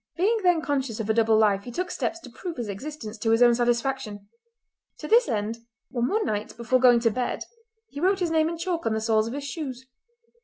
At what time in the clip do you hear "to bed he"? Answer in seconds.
7.01-7.99